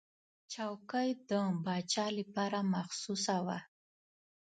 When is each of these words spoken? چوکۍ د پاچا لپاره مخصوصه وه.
چوکۍ 0.53 1.09
د 1.29 1.31
پاچا 1.63 2.05
لپاره 2.17 2.59
مخصوصه 2.73 3.35
وه. 3.45 3.59